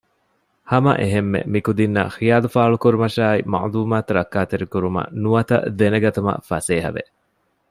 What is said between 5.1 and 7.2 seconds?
ނުވަތަ ދެނެގަތުމަށް ފަސޭހަވެ